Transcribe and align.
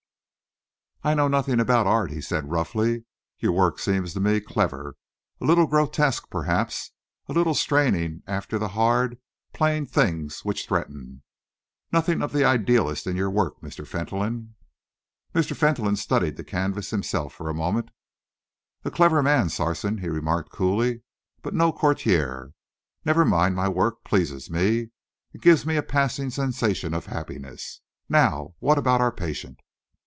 "I 1.03 1.15
know 1.15 1.27
nothing 1.27 1.59
about 1.59 1.87
art," 1.87 2.11
he 2.11 2.21
said, 2.21 2.43
a 2.43 2.45
little 2.45 2.53
roughly. 2.57 3.05
"Your 3.39 3.53
work 3.53 3.79
seems 3.79 4.13
to 4.13 4.19
me 4.19 4.39
clever 4.39 4.93
a 5.39 5.45
little 5.45 5.65
grotesque, 5.65 6.29
perhaps; 6.29 6.91
a 7.27 7.33
little 7.33 7.55
straining 7.55 8.21
after 8.27 8.59
the 8.59 8.67
hard, 8.67 9.17
plain 9.51 9.87
things 9.87 10.41
which 10.45 10.67
threaten. 10.67 11.23
Nothing 11.91 12.21
of 12.21 12.31
the 12.31 12.45
idealist 12.45 13.07
in 13.07 13.15
your 13.15 13.31
work, 13.31 13.61
Mr. 13.61 13.87
Fentolin." 13.87 14.53
Mr. 15.33 15.55
Fentolin 15.57 15.95
studied 15.95 16.35
the 16.37 16.43
canvas 16.43 16.91
himself 16.91 17.33
for 17.33 17.49
a 17.49 17.53
moment. 17.55 17.89
"A 18.85 18.91
clever 18.91 19.23
man, 19.23 19.49
Sarson," 19.49 19.97
he 19.97 20.07
remarked 20.07 20.51
coolly, 20.51 21.01
"but 21.41 21.55
no 21.55 21.71
courtier. 21.73 22.53
Never 23.05 23.25
mind, 23.25 23.55
my 23.55 23.67
work 23.67 24.03
pleases 24.03 24.51
me. 24.51 24.91
It 25.33 25.41
gives 25.41 25.65
me 25.65 25.77
a 25.77 25.81
passing 25.83 26.29
sensation 26.29 26.93
of 26.93 27.07
happiness. 27.07 27.81
Now, 28.07 28.53
what 28.59 28.77
about 28.77 29.01
our 29.01 29.11
patient?" 29.11 29.61